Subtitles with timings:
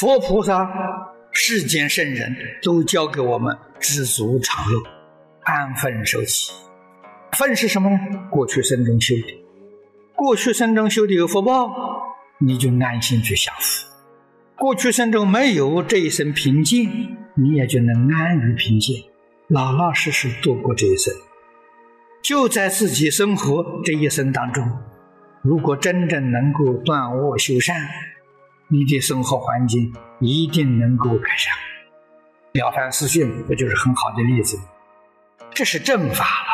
[0.00, 0.66] 佛菩萨、
[1.30, 4.82] 世间圣人都教给我们知足常乐、
[5.42, 6.50] 安分守己。
[7.32, 7.98] 分是什么呢？
[8.30, 9.44] 过去生中修的，
[10.16, 11.70] 过去生中修的有福报，
[12.38, 13.84] 你就安心去享福；
[14.56, 16.88] 过去生中没有这一生平静，
[17.34, 19.04] 你也就能安于平静，
[19.48, 21.12] 老老实实度过这一生。
[22.22, 24.66] 就在自己生活这一生当中，
[25.42, 27.76] 如果真正能够断恶修善，
[28.72, 31.52] 你的生活环境一定能够改善。
[32.58, 34.56] 《了凡四训》不就是很好的例子？
[35.50, 36.50] 这是正法了。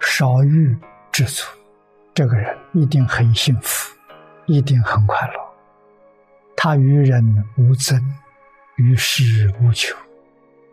[0.00, 0.74] 少欲
[1.12, 1.44] 知足，
[2.14, 3.94] 这个人一定很幸福，
[4.46, 5.34] 一定很快乐。
[6.56, 8.02] 他与人无争，
[8.76, 9.94] 与世无求，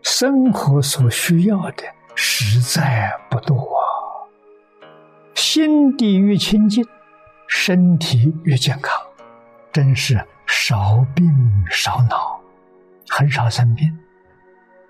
[0.02, 1.84] 生活所需要的。
[2.16, 3.58] 实在不多！
[5.34, 6.86] 心地越清净，
[7.56, 8.92] 身体越健康，
[9.72, 11.32] 真是少病
[11.70, 12.42] 少恼，
[13.08, 13.96] 很少生病，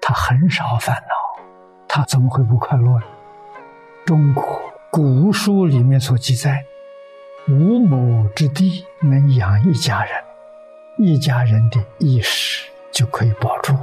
[0.01, 1.43] 他很少烦恼，
[1.89, 3.05] 他怎么会不快乐呢？
[4.05, 4.43] 中国
[4.89, 6.63] 古书里面所记载，
[7.49, 10.23] 五亩之地能养一家人，
[10.97, 13.75] 一家人的衣食就可以保住，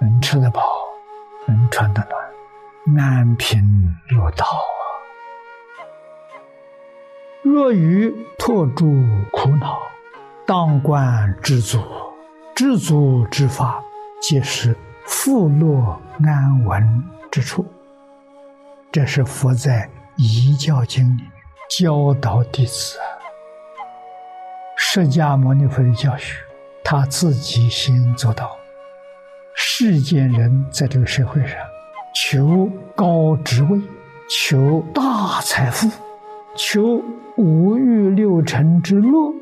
[0.00, 0.62] 能吃得饱，
[1.46, 2.98] 能穿得暖。
[2.98, 3.62] 安贫
[4.10, 4.44] 乐道！
[7.44, 8.86] 若欲脱诸
[9.30, 9.78] 苦恼，
[10.46, 11.78] 当观知足。
[12.54, 13.84] 知足之法，
[14.18, 17.66] 皆是富乐安稳之处。
[18.90, 19.82] 这是佛在
[20.16, 21.24] 《遗教经》里
[21.68, 22.96] 教导弟子。
[24.78, 26.36] 释迦牟尼佛的教学，
[26.82, 28.56] 他自己先做到。
[29.54, 31.58] 世间人在这个社会上。
[32.14, 33.78] 求高职位，
[34.30, 35.90] 求大财富，
[36.54, 37.02] 求
[37.36, 39.32] 五欲六尘之乐，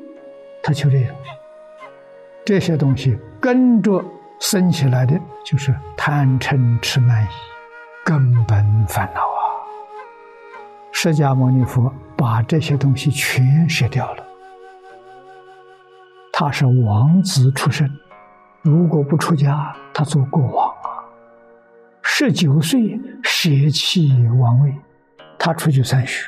[0.63, 1.31] 他求这些东西。
[2.45, 4.05] 这些东西跟着
[4.41, 7.29] 生起来的，就是贪嗔痴慢疑，
[8.05, 9.39] 根本烦恼啊！
[10.91, 14.27] 释迦牟尼佛把这些东西全舍掉了。
[16.33, 17.89] 他是王子出身，
[18.63, 21.07] 如果不出家，他做国王啊。
[22.03, 24.75] 十九岁舍弃王位，
[25.39, 26.27] 他出去参学，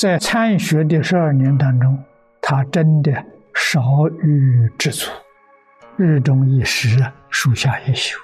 [0.00, 2.02] 在参学的十二年当中，
[2.40, 3.12] 他真的
[3.52, 5.10] 少欲知足，
[5.98, 8.18] 日中一时啊，树下一宿，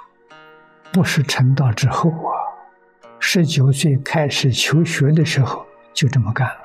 [0.90, 2.32] 不是成道之后啊。
[3.18, 6.62] 十九岁开始求学的时候就这么干了，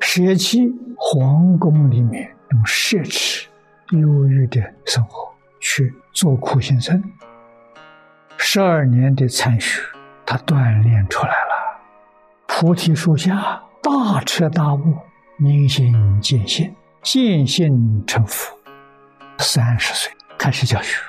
[0.00, 3.46] 舍弃皇宫里面用奢侈、
[3.90, 7.00] 忧郁的生活，去做苦行僧。
[8.38, 9.80] 十二年的参学，
[10.26, 11.80] 他锻炼出来了。
[12.48, 14.96] 菩提树下大彻大悟，
[15.36, 18.58] 明心见性，见性成佛。
[19.36, 21.02] 三十岁开始教学，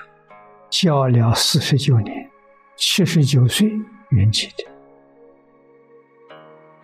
[0.70, 2.30] 教了四十九年，
[2.76, 3.72] 七十九岁
[4.10, 4.70] 圆寂的。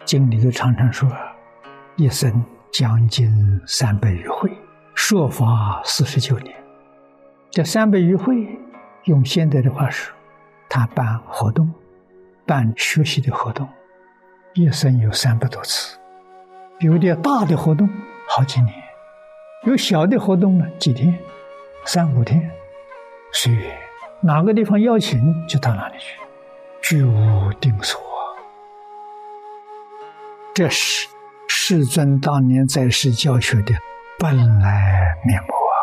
[0.05, 1.11] 经里头常常说，
[1.97, 2.41] 一生
[2.71, 3.29] 将近
[3.67, 4.49] 三百余会，
[4.95, 6.55] 说法四十九年。
[7.49, 8.47] 这三百余会，
[9.03, 10.15] 用现在的话说。
[10.69, 11.69] 他办活动，
[12.45, 13.67] 办学习的活动，
[14.53, 15.97] 一生有三百多次。
[16.79, 17.89] 有点大的活动
[18.27, 18.73] 好几年，
[19.65, 21.17] 有小的活动呢几天，
[21.85, 22.49] 三五天，
[23.31, 23.77] 随缘。
[24.19, 26.19] 哪个地方邀请就到哪里去，
[26.81, 28.01] 居无定所。
[30.53, 31.07] 这是
[31.47, 33.73] 世尊当年在世教学的
[34.19, 35.73] 本来面目啊！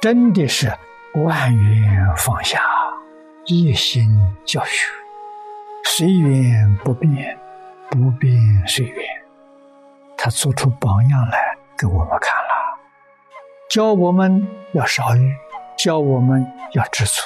[0.00, 0.72] 真的是
[1.14, 2.60] 万缘放下。
[3.46, 4.06] 一心
[4.44, 4.88] 教学，
[5.84, 7.38] 随缘不变，
[7.90, 8.34] 不变
[8.66, 9.04] 随缘。
[10.16, 12.78] 他做出榜样来给我们看了，
[13.70, 15.34] 教我们要少欲，
[15.76, 17.22] 教我们要知足，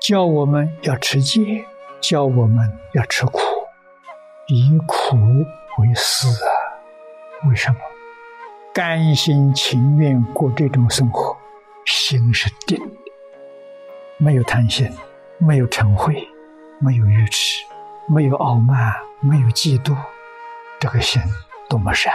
[0.00, 1.64] 教我们要持戒，
[2.00, 3.40] 教我们要吃苦，
[4.48, 5.16] 以苦
[5.78, 6.48] 为食啊！
[7.48, 7.78] 为什么？
[8.74, 11.36] 甘心情愿过这种生活，
[11.84, 13.12] 心是定的，
[14.18, 14.90] 没有贪心。
[15.38, 16.14] 没有嗔恚，
[16.78, 17.62] 没有愚痴，
[18.08, 18.90] 没有傲慢，
[19.20, 19.96] 没有嫉妒，
[20.78, 21.20] 这个心
[21.68, 22.12] 多么善！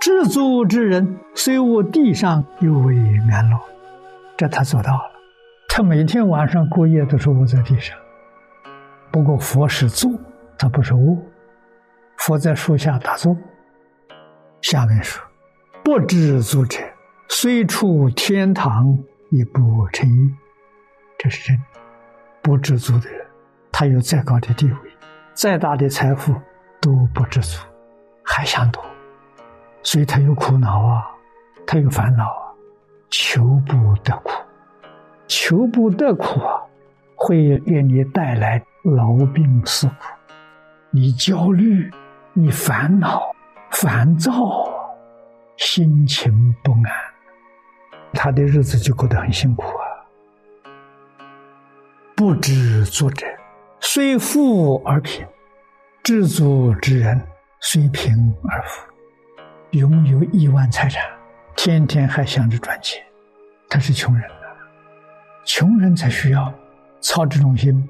[0.00, 2.94] 知足之人，虽卧地上，犹为
[3.30, 3.58] 安乐。
[4.36, 5.12] 这他做到了。
[5.68, 7.98] 他每天晚上过夜都是卧在地上。
[9.10, 10.10] 不过佛是坐，
[10.58, 11.16] 他不是卧。
[12.18, 13.36] 佛在树下打坐。
[14.60, 15.22] 下面说：
[15.82, 16.78] 不知足者，
[17.28, 18.98] 虽处天堂，
[19.30, 20.34] 亦不成意。
[21.18, 21.60] 这是真，
[22.42, 23.26] 不知足的人，
[23.78, 24.78] 他有再高的地位，
[25.34, 26.34] 再大的财富
[26.80, 27.60] 都不知足，
[28.24, 28.82] 还想多，
[29.82, 31.06] 所以他有苦恼啊，
[31.66, 32.40] 他有烦恼啊，
[33.10, 34.30] 求不得苦，
[35.28, 36.58] 求不得苦啊，
[37.16, 39.94] 会给你带来劳病死苦。
[40.88, 41.92] 你焦虑，
[42.32, 43.30] 你烦恼、
[43.72, 44.32] 烦躁，
[45.58, 46.32] 心情
[46.64, 46.90] 不安，
[48.14, 49.84] 他的日子就过得很辛苦啊。
[52.16, 53.26] 不知足者，
[53.88, 55.24] 虽富而贫；
[56.02, 57.22] 知足之人，
[57.60, 58.12] 虽贫
[58.48, 58.84] 而富。
[59.70, 61.00] 拥有亿万财产，
[61.54, 63.00] 天天还想着赚钱，
[63.70, 64.46] 他是穷人啊！
[65.44, 66.52] 穷人才需要
[67.00, 67.88] 操这种心。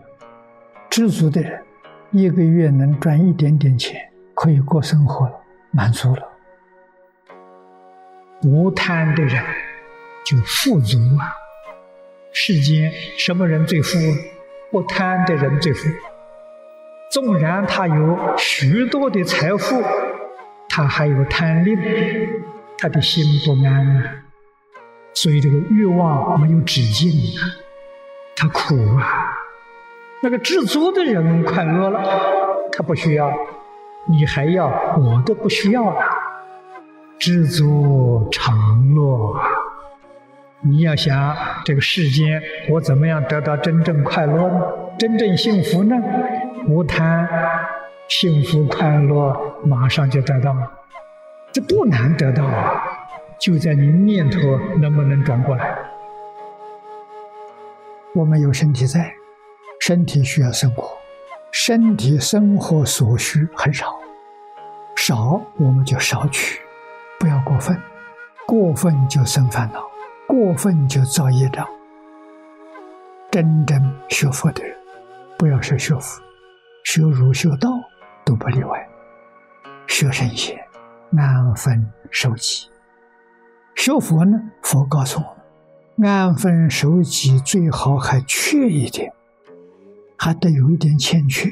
[0.91, 1.65] 知足的人，
[2.11, 3.99] 一个月能赚一点点钱，
[4.35, 5.35] 可以过生活了，
[5.71, 6.23] 满足了。
[8.45, 9.43] 无贪的人
[10.27, 11.33] 就富足啊！
[12.33, 13.97] 世间什么人最富？
[14.77, 15.89] 不贪的人最富。
[17.11, 19.83] 纵然他有许多的财富。
[20.69, 21.79] 他还有贪吝，
[22.77, 24.03] 他的心不安啊，
[25.15, 27.41] 所以这个欲望没有止境啊，
[28.37, 29.33] 他苦啊。
[30.23, 32.03] 那个知足的人快乐了，
[32.73, 33.33] 他不需要，
[34.07, 34.67] 你还要，
[34.99, 36.03] 我都不需要了。
[37.19, 39.41] 知足常乐，
[40.63, 44.61] 你要想这个世间，我怎么样得到真正快乐呢？
[44.99, 45.97] 真正幸福呢？
[46.69, 47.29] 无贪。
[48.09, 50.71] 幸福快乐马上就得到了，
[51.53, 52.81] 这不难得到啊！
[53.41, 54.39] 就在你念头
[54.79, 55.77] 能不能转过来？
[58.15, 59.13] 我们有身体在，
[59.81, 60.97] 身体需要生活，
[61.51, 63.87] 身体生活所需很少，
[64.95, 66.61] 少我们就少取，
[67.19, 67.77] 不要过分，
[68.47, 69.81] 过分就生烦恼，
[70.47, 71.67] 过分就造业障。
[73.33, 73.77] 真正
[74.09, 74.77] 学佛的人，
[75.37, 76.23] 不要说学佛，
[76.85, 77.69] 学儒学道。
[78.25, 78.89] 都不例外，
[79.87, 80.57] 学圣贤，
[81.17, 82.69] 安分守己。
[83.77, 85.37] 学佛呢，佛告诉我
[85.95, 89.13] 们，安分守己最好还缺一点，
[90.17, 91.49] 还得有一点欠缺。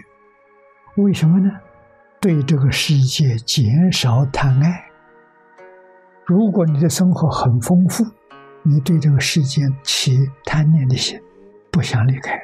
[0.96, 1.50] 为什么呢？
[2.20, 4.84] 对这个世界减少贪爱。
[6.26, 8.04] 如果你的生活很丰富，
[8.66, 11.20] 你对这个世界起贪念的心，
[11.70, 12.40] 不想离开，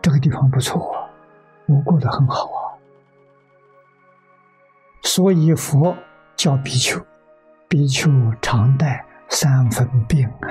[0.00, 1.10] 这个地方不错啊，
[1.66, 2.78] 我过得很好啊。
[5.02, 5.96] 所以佛
[6.36, 7.04] 叫比丘，
[7.66, 8.08] 比丘
[8.40, 10.46] 常带三分病啊。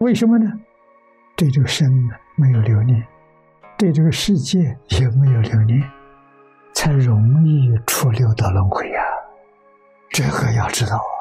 [0.00, 0.50] 为什么呢？
[1.36, 1.88] 对这个身
[2.36, 3.06] 没有留念，
[3.76, 5.88] 对这个世界也没有留念，
[6.74, 9.04] 才容易出六道轮回呀。
[10.10, 11.14] 这个要知道啊。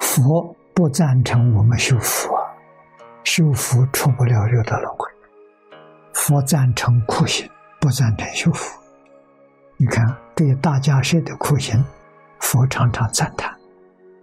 [0.00, 2.42] 佛不赞成我们修福啊，
[3.22, 5.08] 修福出不了六道轮回。
[6.12, 7.48] 佛赞成苦行，
[7.80, 8.76] 不赞成修福。
[9.76, 10.04] 你看，
[10.34, 11.84] 对大家舍的苦行，
[12.40, 13.56] 佛常常赞叹，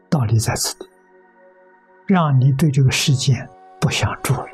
[0.09, 0.89] 道理在此地，
[2.05, 3.47] 让你对这个世界
[3.79, 4.49] 不想住了，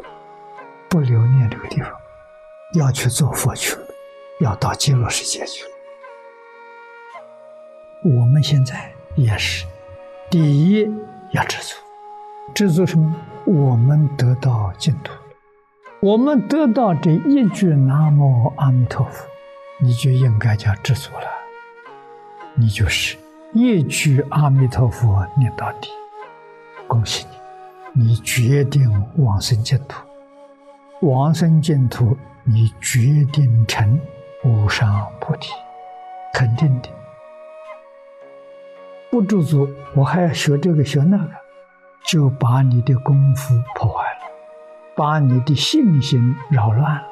[0.88, 1.92] 不留念这个地方，
[2.76, 3.88] 要去做佛去了，
[4.42, 5.70] 要到极乐世界去了。
[8.04, 9.66] 我们现在也是，
[10.30, 10.88] 第一
[11.31, 11.76] 要知足，
[12.54, 13.16] 知足什么？
[13.45, 15.13] 我们得到净土，
[15.99, 19.25] 我们得到这一句南无阿弥陀佛。
[19.80, 21.27] 你就应该叫知足了，
[22.56, 23.16] 你就是
[23.54, 25.89] 一句阿弥陀佛念到底，
[26.87, 27.27] 恭喜
[27.94, 30.01] 你，你决定往生净土，
[31.01, 33.99] 往生净土，你决定成
[34.44, 35.51] 无上菩提，
[36.33, 36.89] 肯定的。
[39.11, 41.30] 不知足，我还要学这个学那个，
[42.07, 44.19] 就把你的功夫破坏了，
[44.95, 47.07] 把你的信心扰乱了。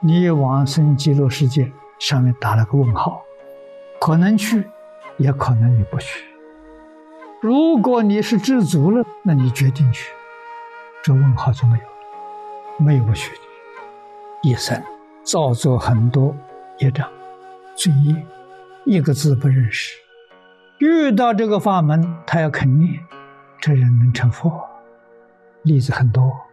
[0.00, 3.22] 你往生极乐世界，上面打了个问号，
[4.00, 4.66] 可能去，
[5.18, 6.24] 也可能你不去。
[7.42, 10.10] 如果你是知足了，那你决定去，
[11.02, 11.90] 这问号就没有了，
[12.78, 13.40] 没有不去的。
[14.42, 14.82] 一生
[15.22, 16.34] 造作很多
[16.78, 17.06] 业障、
[17.74, 18.26] 罪业，
[18.86, 19.94] 一个字不认识，
[20.78, 23.00] 遇到这个法门，他要肯念，
[23.60, 24.64] 这人能成佛，
[25.62, 26.45] 例子很多。